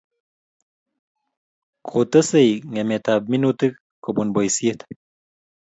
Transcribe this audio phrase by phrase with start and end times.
[1.87, 3.73] Kotesei ngemetab minutik
[4.03, 4.79] kobun boisiet